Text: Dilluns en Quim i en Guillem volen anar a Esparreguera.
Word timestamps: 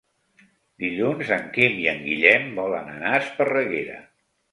Dilluns 0.83 1.33
en 1.35 1.43
Quim 1.57 1.75
i 1.81 1.85
en 1.91 2.01
Guillem 2.05 2.47
volen 2.61 2.89
anar 2.95 3.11
a 3.13 3.21
Esparreguera. 3.27 4.01